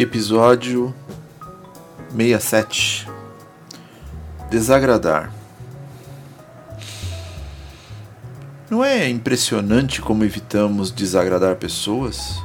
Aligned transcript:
Episódio 0.00 0.94
67 2.16 3.06
Desagradar. 4.50 5.30
Não 8.70 8.82
é 8.82 9.10
impressionante 9.10 10.00
como 10.00 10.24
evitamos 10.24 10.90
desagradar 10.90 11.56
pessoas? 11.56 12.42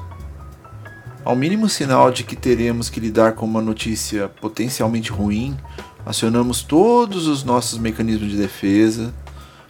Ao 1.23 1.33
mínimo 1.33 1.69
sinal 1.69 2.11
de 2.11 2.25
que 2.25 2.35
teremos 2.35 2.89
que 2.89 2.99
lidar 2.99 3.35
com 3.35 3.45
uma 3.45 3.61
notícia 3.61 4.27
potencialmente 4.27 5.09
ruim, 5.09 5.57
acionamos 6.05 6.61
todos 6.61 7.25
os 7.25 7.45
nossos 7.45 7.79
mecanismos 7.79 8.31
de 8.31 8.37
defesa, 8.37 9.13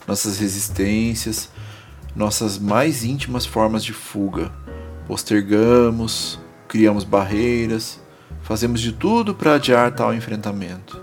nossas 0.07 0.39
resistências, 0.39 1.51
nossas 2.15 2.57
mais 2.57 3.03
íntimas 3.03 3.45
formas 3.45 3.83
de 3.83 3.93
fuga. 3.93 4.51
Postergamos, 5.07 6.39
criamos 6.75 7.05
barreiras, 7.05 8.01
fazemos 8.41 8.81
de 8.81 8.91
tudo 8.91 9.33
para 9.33 9.55
adiar 9.55 9.95
tal 9.95 10.13
enfrentamento. 10.13 11.01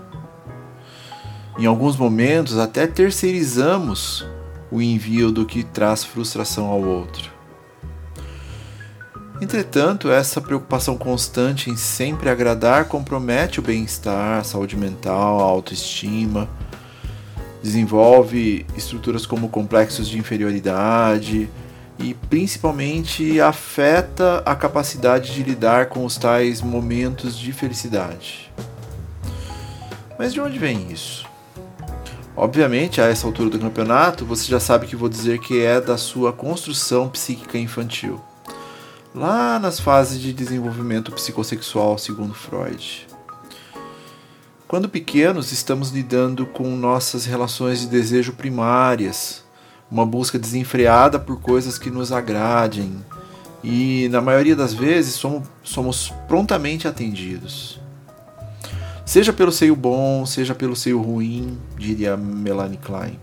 Em 1.57 1.65
alguns 1.65 1.97
momentos, 1.97 2.59
até 2.59 2.85
terceirizamos 2.85 4.23
o 4.69 4.79
envio 4.79 5.31
do 5.31 5.47
que 5.47 5.63
traz 5.63 6.03
frustração 6.03 6.67
ao 6.67 6.79
outro. 6.79 7.31
Entretanto, 9.41 10.11
essa 10.11 10.39
preocupação 10.39 10.95
constante 10.95 11.71
em 11.71 11.75
sempre 11.75 12.29
agradar 12.29 12.85
compromete 12.85 13.59
o 13.59 13.63
bem-estar, 13.63 14.41
a 14.41 14.43
saúde 14.43 14.77
mental, 14.77 15.39
a 15.39 15.43
autoestima, 15.43 16.47
desenvolve 17.63 18.63
estruturas 18.77 19.25
como 19.25 19.49
complexos 19.49 20.07
de 20.07 20.19
inferioridade 20.19 21.49
e 21.99 22.13
principalmente 22.13 23.39
afeta 23.39 24.41
a 24.45 24.55
capacidade 24.55 25.33
de 25.33 25.43
lidar 25.43 25.87
com 25.87 26.05
os 26.05 26.17
tais 26.17 26.61
momentos 26.61 27.37
de 27.37 27.51
felicidade. 27.53 28.51
Mas 30.17 30.33
de 30.33 30.41
onde 30.41 30.57
vem 30.57 30.91
isso? 30.91 31.25
Obviamente, 32.35 32.99
a 32.99 33.05
essa 33.05 33.27
altura 33.27 33.51
do 33.51 33.59
campeonato, 33.59 34.25
você 34.25 34.45
já 34.47 34.59
sabe 34.59 34.87
que 34.87 34.95
vou 34.95 35.07
dizer 35.07 35.39
que 35.39 35.63
é 35.63 35.79
da 35.79 35.97
sua 35.97 36.33
construção 36.33 37.07
psíquica 37.07 37.57
infantil. 37.59 38.19
Lá 39.13 39.59
nas 39.59 39.79
fases 39.79 40.19
de 40.19 40.33
desenvolvimento 40.33 41.11
psicossexual, 41.11 41.97
segundo 41.99 42.33
Freud. 42.33 43.07
Quando 44.67 44.89
pequenos, 44.89 45.51
estamos 45.51 45.91
lidando 45.91 46.47
com 46.47 46.75
nossas 46.75 47.25
relações 47.25 47.81
de 47.81 47.87
desejo 47.87 48.33
primárias, 48.33 49.43
uma 49.93 50.07
busca 50.07 50.39
desenfreada 50.39 51.19
por 51.19 51.39
coisas 51.39 51.77
que 51.77 51.91
nos 51.91 52.11
agradem, 52.11 53.05
e 53.63 54.09
na 54.09 54.19
maioria 54.19 54.55
das 54.55 54.73
vezes 54.73 55.13
somos, 55.13 55.47
somos 55.61 56.11
prontamente 56.27 56.87
atendidos. 56.87 57.79
Seja 59.05 59.31
pelo 59.31 59.51
seio 59.51 59.75
bom, 59.75 60.25
seja 60.25 60.55
pelo 60.55 60.75
seio 60.75 60.99
ruim, 60.99 61.59
diria 61.77 62.17
Melanie 62.17 62.79
Klein. 62.79 63.19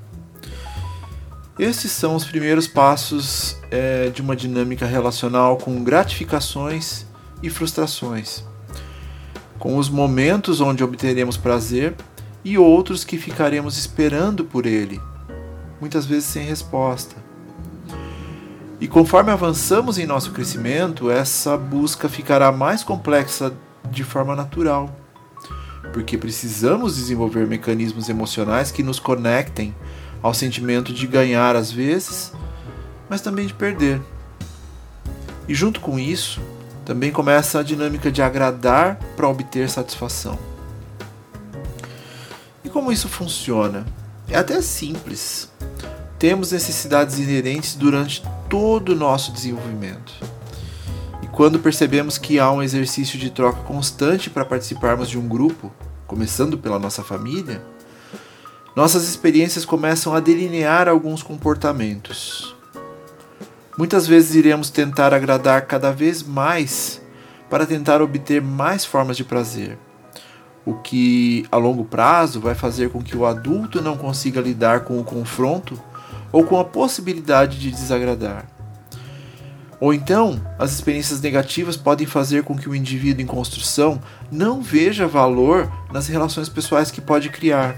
Estes 1.59 1.91
são 1.91 2.15
os 2.15 2.25
primeiros 2.25 2.69
passos 2.69 3.57
é, 3.69 4.09
de 4.09 4.23
uma 4.23 4.37
dinâmica 4.37 4.87
relacional 4.87 5.57
com 5.57 5.83
gratificações 5.83 7.05
e 7.43 7.51
frustrações, 7.51 8.45
com 9.59 9.77
os 9.77 9.89
momentos 9.89 10.61
onde 10.61 10.85
obteremos 10.85 11.37
prazer 11.37 11.97
e 12.45 12.57
outros 12.57 13.03
que 13.03 13.19
ficaremos 13.19 13.77
esperando 13.77 14.45
por 14.45 14.67
ele, 14.67 15.01
muitas 15.81 16.07
vezes 16.07 16.25
sem 16.27 16.45
resposta. 16.45 17.17
E 18.81 18.89
conforme 18.89 19.31
avançamos 19.31 19.99
em 19.99 20.07
nosso 20.07 20.33
crescimento, 20.33 21.11
essa 21.11 21.57
busca 21.57 22.09
ficará 22.09 22.51
mais 22.51 22.83
complexa 22.83 23.53
de 23.91 24.05
forma 24.05 24.35
natural 24.37 24.95
porque 25.93 26.17
precisamos 26.17 26.97
desenvolver 26.97 27.47
mecanismos 27.47 28.09
emocionais 28.09 28.71
que 28.71 28.83
nos 28.83 28.99
conectem 28.99 29.75
ao 30.23 30.35
sentimento 30.35 30.93
de 30.93 31.07
ganhar 31.07 31.57
às 31.57 31.71
vezes, 31.71 32.33
mas 33.09 33.21
também 33.21 33.47
de 33.47 33.55
perder. 33.55 34.01
E 35.49 35.55
junto 35.55 35.81
com 35.81 35.99
isso, 35.99 36.41
também 36.85 37.11
começa 37.11 37.59
a 37.59 37.63
dinâmica 37.63 38.11
de 38.11 38.23
agradar 38.23 38.97
para 39.17 39.29
obter 39.29 39.69
satisfação. 39.69 40.39
E 42.65 42.69
como 42.69 42.93
isso 42.93 43.09
funciona? 43.09 43.85
É 44.29 44.37
até 44.37 44.61
simples. 44.63 45.51
Temos 46.21 46.53
necessidades 46.53 47.19
inerentes 47.19 47.75
durante 47.75 48.23
todo 48.49 48.91
o 48.91 48.97
nosso 48.97 49.33
desenvolvimento 49.33 50.13
quando 51.41 51.59
percebemos 51.59 52.19
que 52.19 52.39
há 52.39 52.51
um 52.51 52.63
exercício 52.63 53.19
de 53.19 53.31
troca 53.31 53.63
constante 53.63 54.29
para 54.29 54.45
participarmos 54.45 55.09
de 55.09 55.19
um 55.19 55.27
grupo, 55.27 55.73
começando 56.07 56.59
pela 56.59 56.79
nossa 56.79 57.03
família, 57.03 57.63
nossas 58.77 59.09
experiências 59.09 59.65
começam 59.65 60.15
a 60.15 60.21
delinear 60.21 60.89
alguns 60.89 61.23
comportamentos. 61.23 62.55
Muitas 63.79 64.07
vezes 64.07 64.35
iremos 64.35 64.69
tentar 64.69 65.15
agradar 65.15 65.63
cada 65.63 65.91
vez 65.93 66.23
mais 66.23 67.01
para 67.49 67.65
tentar 67.65 68.03
obter 68.03 68.43
mais 68.43 68.85
formas 68.85 69.17
de 69.17 69.25
prazer, 69.25 69.79
o 70.67 70.75
que 70.75 71.47
a 71.51 71.57
longo 71.57 71.85
prazo 71.85 72.39
vai 72.39 72.55
fazer 72.55 72.91
com 72.91 73.03
que 73.03 73.17
o 73.17 73.25
adulto 73.25 73.81
não 73.81 73.97
consiga 73.97 74.43
lidar 74.43 74.81
com 74.81 75.01
o 75.01 75.05
confronto 75.05 75.81
ou 76.33 76.45
com 76.45 76.59
a 76.59 76.65
possibilidade 76.65 77.59
de 77.59 77.71
desagradar. 77.71 78.47
Ou 79.81 79.95
então, 79.95 80.39
as 80.59 80.73
experiências 80.73 81.21
negativas 81.23 81.77
podem 81.77 82.07
fazer 82.07 82.43
com 82.43 82.57
que 82.57 82.69
o 82.69 82.75
indivíduo 82.75 83.23
em 83.23 83.27
construção 83.27 84.01
não 84.31 84.61
veja 84.61 85.07
valor 85.07 85.73
nas 85.91 86.07
relações 86.07 86.51
pessoais 86.51 86.91
que 86.91 87.01
pode 87.01 87.31
criar. 87.31 87.75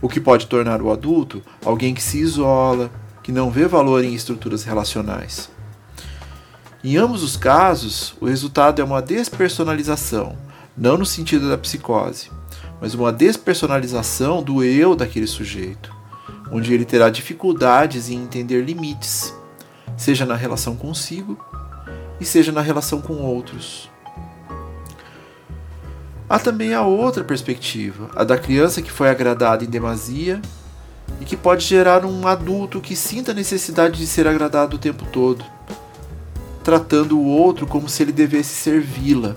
O 0.00 0.08
que 0.08 0.20
pode 0.20 0.46
tornar 0.46 0.80
o 0.80 0.90
adulto 0.90 1.42
alguém 1.64 1.92
que 1.92 2.02
se 2.02 2.18
isola, 2.18 2.90
que 3.22 3.32
não 3.32 3.50
vê 3.50 3.66
valor 3.66 4.04
em 4.04 4.14
estruturas 4.14 4.64
relacionais. 4.64 5.50
Em 6.82 6.96
ambos 6.96 7.22
os 7.22 7.36
casos, 7.36 8.14
o 8.20 8.26
resultado 8.26 8.80
é 8.80 8.84
uma 8.84 9.02
despersonalização, 9.02 10.36
não 10.76 10.96
no 10.96 11.04
sentido 11.04 11.48
da 11.48 11.58
psicose, 11.58 12.30
mas 12.80 12.94
uma 12.94 13.12
despersonalização 13.12 14.42
do 14.42 14.62
eu 14.62 14.94
daquele 14.94 15.26
sujeito, 15.26 15.95
onde 16.50 16.72
ele 16.72 16.84
terá 16.84 17.10
dificuldades 17.10 18.08
em 18.08 18.22
entender 18.22 18.62
limites 18.62 19.34
seja 19.96 20.26
na 20.26 20.34
relação 20.34 20.76
consigo 20.76 21.38
e 22.20 22.24
seja 22.24 22.52
na 22.52 22.60
relação 22.60 23.00
com 23.00 23.14
outros. 23.14 23.90
Há 26.28 26.38
também 26.38 26.74
a 26.74 26.82
outra 26.82 27.22
perspectiva, 27.22 28.10
a 28.14 28.24
da 28.24 28.36
criança 28.36 28.82
que 28.82 28.90
foi 28.90 29.08
agradada 29.08 29.64
em 29.64 29.68
demasia 29.68 30.42
e 31.20 31.24
que 31.24 31.36
pode 31.36 31.64
gerar 31.64 32.04
um 32.04 32.26
adulto 32.26 32.80
que 32.80 32.96
sinta 32.96 33.30
a 33.30 33.34
necessidade 33.34 33.98
de 33.98 34.06
ser 34.06 34.26
agradado 34.26 34.76
o 34.76 34.78
tempo 34.78 35.04
todo, 35.12 35.44
tratando 36.64 37.16
o 37.16 37.26
outro 37.26 37.66
como 37.66 37.88
se 37.88 38.02
ele 38.02 38.12
devesse 38.12 38.54
servi-la. 38.54 39.36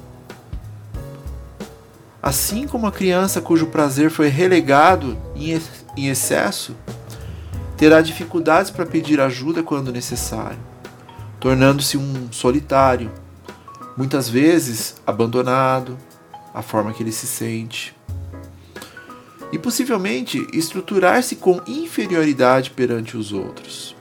Assim 2.21 2.67
como 2.67 2.87
a 2.87 2.91
criança 2.91 3.39
cujo 3.39 3.67
prazer 3.67 4.09
foi 4.09 4.27
relegado 4.27 5.15
em 5.35 6.09
excesso 6.09 6.75
terá 7.79 8.01
dificuldades 8.01 8.69
para 8.69 8.85
pedir 8.85 9.21
ajuda 9.21 9.63
quando 9.63 9.89
necessário, 9.89 10.59
tornando-se 11.39 11.97
um 11.97 12.29
solitário, 12.29 13.09
muitas 13.95 14.27
vezes 14.27 14.97
abandonado, 15.07 15.97
a 16.53 16.61
forma 16.61 16.91
que 16.91 17.01
ele 17.01 17.13
se 17.13 17.25
sente. 17.25 17.95
E 19.49 19.57
possivelmente 19.57 20.45
estruturar-se 20.51 21.37
com 21.37 21.61
inferioridade 21.65 22.71
perante 22.71 23.15
os 23.15 23.31
outros. 23.31 23.95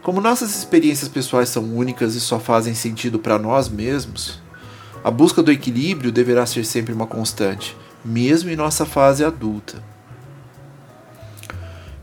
Como 0.00 0.20
nossas 0.20 0.56
experiências 0.56 1.08
pessoais 1.08 1.48
são 1.48 1.64
únicas 1.64 2.14
e 2.14 2.20
só 2.20 2.38
fazem 2.38 2.76
sentido 2.76 3.18
para 3.18 3.40
nós 3.40 3.68
mesmos, 3.68 4.40
a 5.02 5.10
busca 5.10 5.42
do 5.42 5.50
equilíbrio 5.50 6.12
deverá 6.12 6.46
ser 6.46 6.64
sempre 6.64 6.94
uma 6.94 7.08
constante, 7.08 7.76
mesmo 8.04 8.50
em 8.50 8.56
nossa 8.56 8.86
fase 8.86 9.24
adulta. 9.24 9.89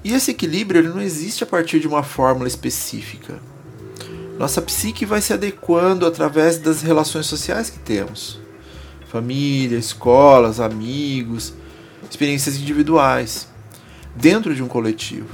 E 0.04 0.14
esse 0.14 0.32
equilíbrio 0.32 0.80
ele 0.80 0.90
não 0.90 1.02
existe 1.02 1.44
a 1.44 1.48
partir 1.48 1.80
de 1.80 1.88
uma 1.88 2.04
fórmula 2.04 2.48
específica. 2.48 3.40
nossa 4.38 4.62
psique 4.62 5.06
vai 5.06 5.22
se 5.22 5.34
adequando 5.34 6.06
através 6.06 6.58
das 6.60 6.82
relações 6.82 7.26
sociais 7.26 7.70
que 7.70 7.80
temos 7.80 8.40
família, 9.08 9.78
escolas, 9.78 10.60
amigos, 10.60 11.54
experiências 12.10 12.58
individuais, 12.58 13.48
dentro 14.16 14.54
de 14.54 14.62
um 14.62 14.68
coletivo. 14.68 15.30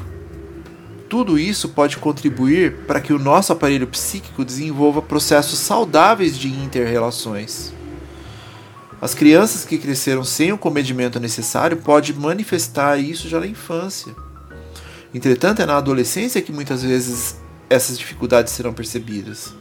Tudo 1.09 1.37
isso 1.37 1.69
pode 1.69 1.97
contribuir 1.97 2.85
para 2.87 3.01
que 3.01 3.13
o 3.13 3.19
nosso 3.19 3.51
aparelho 3.51 3.87
psíquico 3.87 4.43
desenvolva 4.43 5.01
processos 5.01 5.59
saudáveis 5.59 6.37
de 6.37 6.47
interrelações. 6.47 7.71
As 9.01 9.13
crianças 9.13 9.65
que 9.65 9.77
cresceram 9.77 10.23
sem 10.23 10.51
o 10.53 10.57
comedimento 10.57 11.19
necessário 11.19 11.77
podem 11.77 12.13
manifestar 12.13 12.97
isso 12.97 13.27
já 13.27 13.39
na 13.39 13.47
infância. 13.47 14.15
Entretanto, 15.13 15.61
é 15.61 15.65
na 15.65 15.77
adolescência 15.77 16.41
que 16.41 16.51
muitas 16.51 16.81
vezes 16.81 17.37
essas 17.69 17.97
dificuldades 17.97 18.53
serão 18.53 18.73
percebidas, 18.73 19.53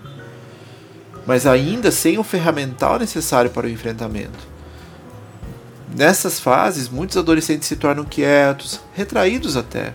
mas 1.27 1.47
ainda 1.47 1.91
sem 1.91 2.19
o 2.19 2.25
ferramental 2.25 2.99
necessário 2.99 3.51
para 3.51 3.67
o 3.67 3.71
enfrentamento. 3.71 4.53
Nessas 5.95 6.41
fases, 6.41 6.89
muitos 6.89 7.17
adolescentes 7.17 7.69
se 7.69 7.77
tornam 7.77 8.05
quietos, 8.05 8.81
retraídos 8.95 9.57
até, 9.57 9.93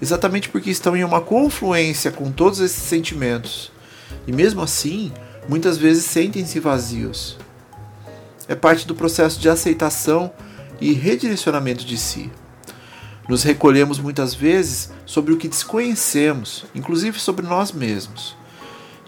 exatamente 0.00 0.48
porque 0.48 0.70
estão 0.70 0.96
em 0.96 1.04
uma 1.04 1.20
confluência 1.20 2.10
com 2.10 2.32
todos 2.32 2.60
esses 2.60 2.82
sentimentos. 2.82 3.70
E 4.26 4.32
mesmo 4.32 4.62
assim, 4.62 5.12
muitas 5.46 5.76
vezes 5.76 6.04
sentem-se 6.06 6.58
vazios. 6.58 7.36
É 8.48 8.54
parte 8.54 8.86
do 8.86 8.94
processo 8.94 9.38
de 9.38 9.48
aceitação 9.48 10.32
e 10.80 10.92
redirecionamento 10.92 11.84
de 11.84 11.98
si. 11.98 12.30
Nos 13.28 13.42
recolhemos 13.42 13.98
muitas 13.98 14.34
vezes 14.34 14.92
sobre 15.04 15.32
o 15.32 15.36
que 15.36 15.48
desconhecemos, 15.48 16.64
inclusive 16.74 17.18
sobre 17.18 17.44
nós 17.44 17.72
mesmos. 17.72 18.36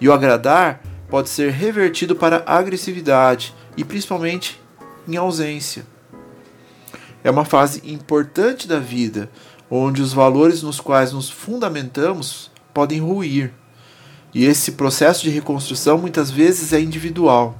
E 0.00 0.08
o 0.08 0.12
agradar 0.12 0.80
pode 1.08 1.28
ser 1.28 1.52
revertido 1.52 2.16
para 2.16 2.42
agressividade 2.46 3.54
e 3.76 3.84
principalmente 3.84 4.60
em 5.06 5.16
ausência. 5.16 5.86
É 7.22 7.30
uma 7.30 7.44
fase 7.44 7.80
importante 7.84 8.66
da 8.66 8.78
vida, 8.78 9.30
onde 9.70 10.02
os 10.02 10.12
valores 10.12 10.62
nos 10.62 10.80
quais 10.80 11.12
nos 11.12 11.30
fundamentamos 11.30 12.50
podem 12.74 13.00
ruir. 13.00 13.52
E 14.34 14.44
esse 14.44 14.72
processo 14.72 15.22
de 15.22 15.30
reconstrução 15.30 15.98
muitas 15.98 16.30
vezes 16.30 16.72
é 16.72 16.80
individual. 16.80 17.58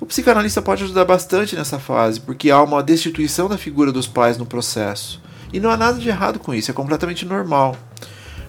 O 0.00 0.06
psicanalista 0.06 0.60
pode 0.60 0.84
ajudar 0.84 1.04
bastante 1.04 1.56
nessa 1.56 1.78
fase, 1.78 2.20
porque 2.20 2.50
há 2.50 2.62
uma 2.62 2.82
destituição 2.82 3.48
da 3.48 3.56
figura 3.56 3.90
dos 3.90 4.06
pais 4.06 4.36
no 4.36 4.44
processo. 4.44 5.22
E 5.54 5.60
não 5.60 5.70
há 5.70 5.76
nada 5.76 6.00
de 6.00 6.08
errado 6.08 6.40
com 6.40 6.52
isso, 6.52 6.72
é 6.72 6.74
completamente 6.74 7.24
normal. 7.24 7.76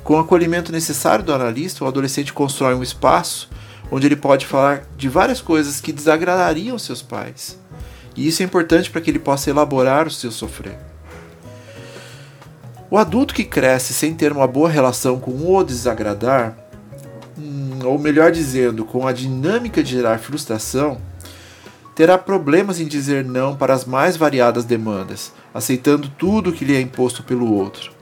Com 0.03 0.15
o 0.15 0.19
acolhimento 0.19 0.71
necessário 0.71 1.23
do 1.23 1.31
analista, 1.31 1.85
o 1.85 1.87
adolescente 1.87 2.33
constrói 2.33 2.73
um 2.73 2.81
espaço 2.81 3.47
onde 3.91 4.07
ele 4.07 4.15
pode 4.15 4.47
falar 4.47 4.87
de 4.97 5.07
várias 5.07 5.39
coisas 5.39 5.79
que 5.79 5.91
desagradariam 5.91 6.79
seus 6.79 7.03
pais. 7.03 7.59
E 8.15 8.27
isso 8.27 8.41
é 8.41 8.45
importante 8.45 8.89
para 8.89 9.01
que 9.01 9.11
ele 9.11 9.19
possa 9.19 9.51
elaborar 9.51 10.07
o 10.07 10.11
seu 10.11 10.31
sofrer. 10.31 10.79
O 12.89 12.97
adulto 12.97 13.35
que 13.35 13.43
cresce 13.43 13.93
sem 13.93 14.15
ter 14.15 14.31
uma 14.31 14.47
boa 14.47 14.67
relação 14.67 15.19
com 15.19 15.31
o 15.31 15.63
desagradar, 15.63 16.57
hum, 17.37 17.81
ou 17.83 17.99
melhor 17.99 18.31
dizendo, 18.31 18.83
com 18.83 19.05
a 19.05 19.13
dinâmica 19.13 19.83
de 19.83 19.91
gerar 19.91 20.17
frustração, 20.17 20.99
terá 21.95 22.17
problemas 22.17 22.81
em 22.81 22.85
dizer 22.85 23.23
não 23.23 23.55
para 23.55 23.73
as 23.73 23.85
mais 23.85 24.17
variadas 24.17 24.65
demandas, 24.65 25.31
aceitando 25.53 26.09
tudo 26.09 26.51
que 26.51 26.65
lhe 26.65 26.75
é 26.75 26.81
imposto 26.81 27.23
pelo 27.23 27.51
outro, 27.53 27.93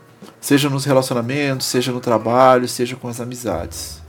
seja 0.41 0.67
nos 0.67 0.83
relacionamentos, 0.83 1.67
seja 1.67 1.91
no 1.91 1.99
trabalho, 1.99 2.67
seja 2.67 2.95
com 2.95 3.07
as 3.07 3.21
amizades. 3.21 4.01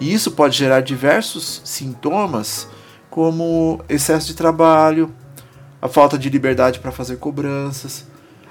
E 0.00 0.14
isso 0.14 0.30
pode 0.30 0.56
gerar 0.56 0.80
diversos 0.80 1.60
sintomas, 1.64 2.68
como 3.10 3.80
excesso 3.88 4.28
de 4.28 4.34
trabalho, 4.34 5.12
a 5.80 5.88
falta 5.88 6.16
de 6.16 6.30
liberdade 6.30 6.78
para 6.78 6.92
fazer 6.92 7.16
cobranças, 7.16 8.06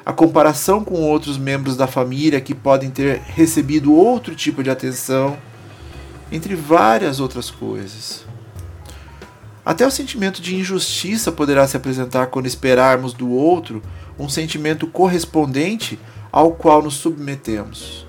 a 0.05 0.11
comparação 0.11 0.83
com 0.83 1.01
outros 1.01 1.37
membros 1.37 1.77
da 1.77 1.87
família 1.87 2.41
que 2.41 2.53
podem 2.53 2.89
ter 2.89 3.21
recebido 3.21 3.93
outro 3.93 4.35
tipo 4.35 4.61
de 4.61 4.69
atenção, 4.69 5.37
entre 6.31 6.55
várias 6.55 7.19
outras 7.19 7.49
coisas. 7.49 8.25
Até 9.65 9.85
o 9.85 9.91
sentimento 9.91 10.41
de 10.41 10.55
injustiça 10.55 11.31
poderá 11.31 11.67
se 11.67 11.77
apresentar 11.77 12.27
quando 12.27 12.47
esperarmos 12.47 13.13
do 13.13 13.29
outro 13.29 13.81
um 14.17 14.27
sentimento 14.27 14.87
correspondente 14.87 15.99
ao 16.31 16.51
qual 16.53 16.81
nos 16.81 16.95
submetemos. 16.95 18.07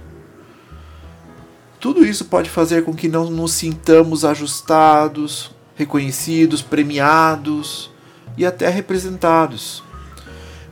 Tudo 1.78 2.06
isso 2.06 2.26
pode 2.26 2.49
fazer 2.49 2.84
com 2.84 2.94
que 2.94 3.08
não 3.08 3.28
nos 3.28 3.52
sintamos 3.52 4.25
ajustados, 4.25 5.50
reconhecidos, 5.75 6.62
premiados 6.62 7.90
e 8.37 8.46
até 8.46 8.69
representados. 8.69 9.82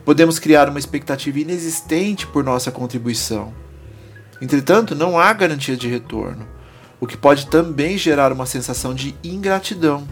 Podemos 0.05 0.39
criar 0.39 0.69
uma 0.69 0.79
expectativa 0.79 1.39
inexistente 1.39 2.25
por 2.25 2.43
nossa 2.43 2.71
contribuição. 2.71 3.53
Entretanto, 4.41 4.95
não 4.95 5.19
há 5.19 5.31
garantia 5.33 5.77
de 5.77 5.87
retorno, 5.87 6.47
o 6.99 7.05
que 7.05 7.17
pode 7.17 7.47
também 7.47 7.97
gerar 7.97 8.31
uma 8.31 8.45
sensação 8.45 8.95
de 8.95 9.13
ingratidão. 9.23 10.07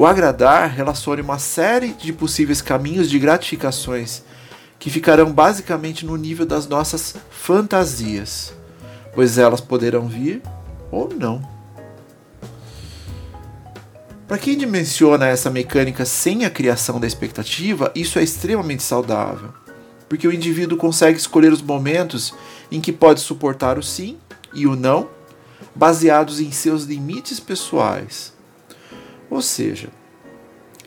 O 0.00 0.06
agradar 0.06 0.70
relaciona 0.70 1.20
uma 1.20 1.38
série 1.38 1.88
de 1.88 2.10
possíveis 2.10 2.62
caminhos 2.62 3.10
de 3.10 3.18
gratificações 3.18 4.22
que 4.78 4.88
ficarão 4.88 5.30
basicamente 5.30 6.06
no 6.06 6.16
nível 6.16 6.46
das 6.46 6.66
nossas 6.66 7.16
fantasias, 7.30 8.54
pois 9.14 9.36
elas 9.36 9.60
poderão 9.60 10.08
vir 10.08 10.40
ou 10.90 11.10
não. 11.14 11.46
Para 14.26 14.38
quem 14.38 14.56
dimensiona 14.56 15.26
essa 15.26 15.50
mecânica 15.50 16.06
sem 16.06 16.46
a 16.46 16.50
criação 16.50 16.98
da 16.98 17.06
expectativa, 17.06 17.92
isso 17.94 18.18
é 18.18 18.22
extremamente 18.22 18.82
saudável, 18.82 19.50
porque 20.08 20.26
o 20.26 20.32
indivíduo 20.32 20.78
consegue 20.78 21.18
escolher 21.18 21.52
os 21.52 21.60
momentos 21.60 22.32
em 22.72 22.80
que 22.80 22.90
pode 22.90 23.20
suportar 23.20 23.78
o 23.78 23.82
sim 23.82 24.16
e 24.54 24.66
o 24.66 24.74
não, 24.74 25.10
baseados 25.74 26.40
em 26.40 26.50
seus 26.50 26.84
limites 26.84 27.38
pessoais 27.38 28.39
ou 29.30 29.40
seja, 29.40 29.88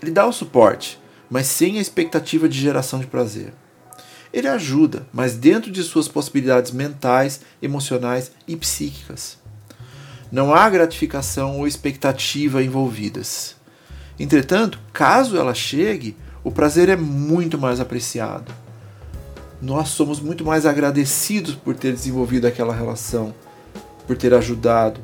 ele 0.01 0.11
dá 0.11 0.27
o 0.27 0.33
suporte, 0.33 0.99
mas 1.29 1.47
sem 1.47 1.77
a 1.77 1.81
expectativa 1.81 2.49
de 2.49 2.59
geração 2.59 2.99
de 2.99 3.07
prazer. 3.07 3.53
Ele 4.33 4.47
ajuda, 4.47 5.07
mas 5.13 5.35
dentro 5.35 5.71
de 5.71 5.81
suas 5.81 6.07
possibilidades 6.07 6.71
mentais, 6.71 7.41
emocionais 7.61 8.31
e 8.47 8.55
psíquicas. 8.57 9.37
Não 10.31 10.53
há 10.53 10.69
gratificação 10.69 11.59
ou 11.59 11.67
expectativa 11.67 12.61
envolvidas. 12.61 13.55
Entretanto, 14.19 14.79
caso 14.91 15.37
ela 15.37 15.53
chegue, 15.53 16.17
o 16.43 16.51
prazer 16.51 16.89
é 16.89 16.95
muito 16.95 17.57
mais 17.57 17.79
apreciado. 17.79 18.51
Nós 19.61 19.89
somos 19.89 20.19
muito 20.19 20.43
mais 20.43 20.65
agradecidos 20.65 21.55
por 21.55 21.75
ter 21.75 21.93
desenvolvido 21.93 22.45
aquela 22.45 22.75
relação, 22.75 23.33
por 24.05 24.17
ter 24.17 24.33
ajudado, 24.33 24.99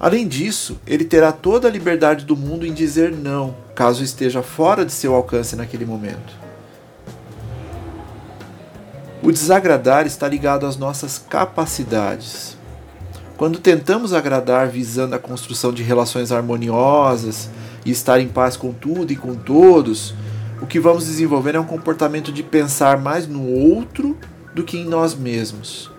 Além 0.00 0.26
disso, 0.26 0.80
ele 0.86 1.04
terá 1.04 1.30
toda 1.30 1.68
a 1.68 1.70
liberdade 1.70 2.24
do 2.24 2.34
mundo 2.34 2.66
em 2.66 2.72
dizer 2.72 3.12
não, 3.12 3.54
caso 3.74 4.02
esteja 4.02 4.42
fora 4.42 4.82
de 4.82 4.92
seu 4.92 5.14
alcance 5.14 5.54
naquele 5.54 5.84
momento. 5.84 6.32
O 9.22 9.30
desagradar 9.30 10.06
está 10.06 10.26
ligado 10.26 10.64
às 10.64 10.78
nossas 10.78 11.18
capacidades. 11.18 12.56
Quando 13.36 13.58
tentamos 13.58 14.14
agradar 14.14 14.68
visando 14.68 15.14
a 15.14 15.18
construção 15.18 15.70
de 15.70 15.82
relações 15.82 16.32
harmoniosas 16.32 17.50
e 17.84 17.90
estar 17.90 18.18
em 18.20 18.28
paz 18.28 18.56
com 18.56 18.72
tudo 18.72 19.12
e 19.12 19.16
com 19.16 19.34
todos, 19.34 20.14
o 20.62 20.66
que 20.66 20.80
vamos 20.80 21.04
desenvolver 21.04 21.56
é 21.56 21.60
um 21.60 21.66
comportamento 21.66 22.32
de 22.32 22.42
pensar 22.42 22.98
mais 22.98 23.26
no 23.26 23.46
outro 23.46 24.16
do 24.54 24.64
que 24.64 24.78
em 24.78 24.86
nós 24.86 25.14
mesmos 25.14 25.90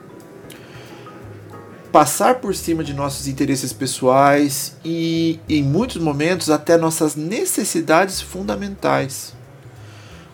passar 1.92 2.36
por 2.36 2.56
cima 2.56 2.84
de 2.84 2.94
nossos 2.94 3.28
interesses 3.28 3.74
pessoais 3.74 4.78
e, 4.84 5.40
em 5.50 5.62
muitos 5.62 5.98
momentos, 5.98 6.50
até 6.50 6.78
nossas 6.78 7.16
necessidades 7.16 8.22
fundamentais. 8.22 9.34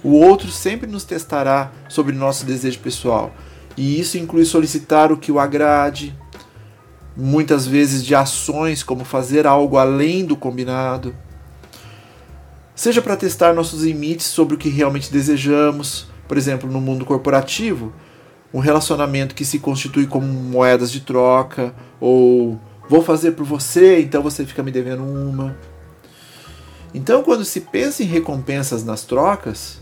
O 0.04 0.12
outro 0.12 0.52
sempre 0.52 0.88
nos 0.88 1.04
testará 1.04 1.72
sobre 1.90 2.16
nosso 2.16 2.46
desejo 2.46 2.80
pessoal, 2.80 3.34
e 3.76 4.00
isso 4.00 4.18
inclui 4.18 4.46
solicitar 4.46 5.12
o 5.12 5.18
que 5.18 5.32
o 5.32 5.40
agrade, 5.40 6.16
muitas 7.16 7.66
vezes 7.66 8.06
de 8.06 8.14
ações 8.14 8.84
como 8.84 9.04
fazer 9.04 9.48
algo 9.48 9.78
além 9.78 10.24
do 10.24 10.38
combinado. 10.38 11.16
Seja 12.76 13.02
para 13.02 13.18
testar 13.18 13.56
nossos 13.56 13.84
limites 13.84 14.28
sobre 14.28 14.54
o 14.54 14.58
que 14.58 14.70
realmente 14.70 15.12
desejamos, 15.12 16.06
por 16.28 16.38
exemplo, 16.38 16.72
no 16.72 16.80
mundo 16.80 17.04
corporativo, 17.04 17.92
um 18.54 18.60
relacionamento 18.60 19.36
que 19.36 19.46
se 19.46 19.60
constitui 19.60 20.08
como 20.08 20.26
moedas 20.26 20.92
de 20.92 21.02
troca, 21.02 21.74
ou 22.00 22.60
vou 22.90 23.04
fazer 23.04 23.32
por 23.32 23.46
você, 23.46 24.00
então 24.00 24.22
você 24.22 24.46
fica 24.46 24.64
me 24.64 24.72
devendo 24.72 25.04
uma. 25.04 25.56
Então, 26.94 27.22
quando 27.24 27.44
se 27.44 27.62
pensa 27.62 28.02
em 28.02 28.06
recompensas 28.06 28.84
nas 28.84 29.04
trocas, 29.04 29.82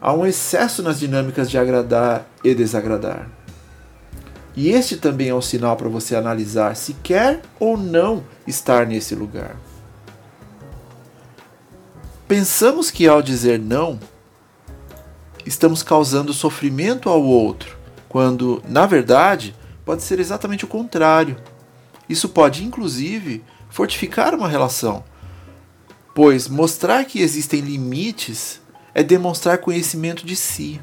há 0.00 0.12
um 0.12 0.24
excesso 0.24 0.82
nas 0.82 0.98
dinâmicas 0.98 1.50
de 1.50 1.58
agradar 1.58 2.26
e 2.42 2.54
desagradar. 2.54 3.28
E 4.56 4.70
este 4.70 4.96
também 4.96 5.28
é 5.28 5.34
um 5.34 5.42
sinal 5.42 5.76
para 5.76 5.88
você 5.88 6.16
analisar 6.16 6.74
se 6.76 6.94
quer 7.02 7.40
ou 7.58 7.76
não 7.76 8.24
estar 8.46 8.86
nesse 8.86 9.14
lugar. 9.14 9.56
Pensamos 12.26 12.90
que 12.90 13.08
ao 13.08 13.22
dizer 13.22 13.58
não, 13.58 13.98
estamos 15.44 15.82
causando 15.82 16.32
sofrimento 16.32 17.08
ao 17.08 17.22
outro, 17.22 17.76
quando, 18.10 18.60
na 18.68 18.86
verdade, 18.86 19.54
pode 19.84 20.02
ser 20.02 20.18
exatamente 20.18 20.64
o 20.64 20.68
contrário. 20.68 21.36
Isso 22.08 22.28
pode, 22.28 22.64
inclusive, 22.64 23.44
fortificar 23.68 24.34
uma 24.34 24.48
relação, 24.48 25.04
pois 26.12 26.48
mostrar 26.48 27.04
que 27.04 27.20
existem 27.20 27.60
limites 27.60 28.60
é 28.92 29.04
demonstrar 29.04 29.58
conhecimento 29.58 30.26
de 30.26 30.34
si. 30.34 30.80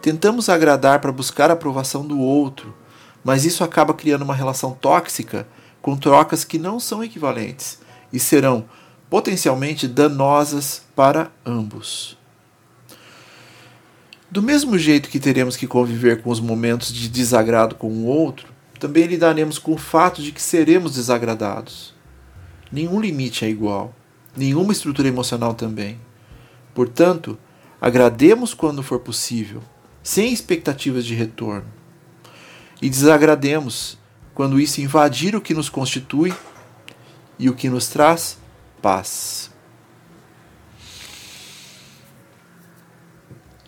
Tentamos 0.00 0.48
agradar 0.48 1.00
para 1.00 1.10
buscar 1.10 1.50
a 1.50 1.54
aprovação 1.54 2.06
do 2.06 2.20
outro, 2.20 2.72
mas 3.24 3.44
isso 3.44 3.64
acaba 3.64 3.92
criando 3.92 4.22
uma 4.22 4.34
relação 4.34 4.70
tóxica 4.70 5.48
com 5.80 5.96
trocas 5.96 6.44
que 6.44 6.56
não 6.56 6.78
são 6.78 7.02
equivalentes 7.02 7.80
e 8.12 8.20
serão 8.20 8.64
potencialmente 9.10 9.88
danosas 9.88 10.84
para 10.94 11.32
ambos. 11.44 12.16
Do 14.32 14.42
mesmo 14.42 14.78
jeito 14.78 15.10
que 15.10 15.20
teremos 15.20 15.58
que 15.58 15.66
conviver 15.66 16.22
com 16.22 16.30
os 16.30 16.40
momentos 16.40 16.90
de 16.90 17.06
desagrado 17.06 17.74
com 17.74 17.88
o 17.88 18.06
outro, 18.06 18.48
também 18.80 19.04
lidaremos 19.04 19.58
com 19.58 19.74
o 19.74 19.76
fato 19.76 20.22
de 20.22 20.32
que 20.32 20.40
seremos 20.40 20.94
desagradados. 20.94 21.94
Nenhum 22.72 22.98
limite 22.98 23.44
é 23.44 23.50
igual, 23.50 23.94
nenhuma 24.34 24.72
estrutura 24.72 25.06
emocional 25.06 25.52
também. 25.52 26.00
Portanto, 26.74 27.38
agrademos 27.78 28.54
quando 28.54 28.82
for 28.82 29.00
possível, 29.00 29.62
sem 30.02 30.32
expectativas 30.32 31.04
de 31.04 31.14
retorno. 31.14 31.66
E 32.80 32.88
desagrademos 32.88 33.98
quando 34.32 34.58
isso 34.58 34.80
invadir 34.80 35.36
o 35.36 35.42
que 35.42 35.52
nos 35.52 35.68
constitui 35.68 36.32
e 37.38 37.50
o 37.50 37.54
que 37.54 37.68
nos 37.68 37.86
traz 37.88 38.38
paz. 38.80 39.50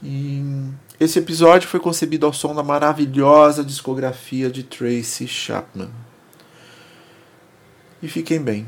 E 0.04 0.70
esse 1.00 1.18
episódio 1.18 1.66
foi 1.66 1.80
concebido 1.80 2.26
ao 2.26 2.32
som 2.32 2.54
da 2.54 2.62
maravilhosa 2.62 3.64
discografia 3.64 4.50
de 4.50 4.62
Tracy 4.62 5.26
Chapman. 5.26 5.90
E 8.02 8.08
fiquem 8.08 8.40
bem. 8.40 8.66